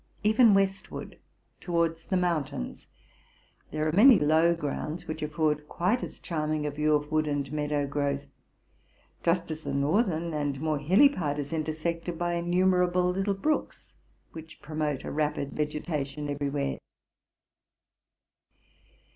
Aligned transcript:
Even 0.23 0.55
west 0.55 0.89
ward, 0.89 1.19
towards 1.59 2.07
the 2.07 2.17
mountains, 2.17 2.87
there 3.69 3.87
are 3.87 3.91
many 3.91 4.17
low 4.17 4.55
grounds, 4.55 5.07
which 5.07 5.21
afford 5.21 5.69
quite 5.69 6.01
as 6.01 6.19
charming 6.19 6.65
a 6.65 6.71
view 6.71 6.95
of 6.95 7.11
wood 7.11 7.27
and 7.27 7.53
meadow 7.53 7.85
growth, 7.85 8.25
just 9.21 9.51
as 9.51 9.61
the 9.63 9.75
northern 9.75 10.33
and 10.33 10.59
more 10.59 10.79
hilly 10.79 11.07
part 11.07 11.37
is 11.37 11.53
intersected 11.53 12.17
by 12.17 12.33
innumerable 12.33 13.11
little 13.11 13.35
brooks, 13.35 13.93
which 14.31 14.59
promote 14.59 15.03
a 15.03 15.11
rapid 15.11 15.51
vege 15.51 15.85
tation 15.85 16.31
ev 16.31 16.39
erywhere. 16.39 16.79